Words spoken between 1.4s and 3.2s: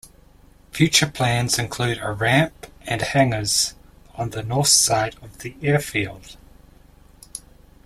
include a ramp and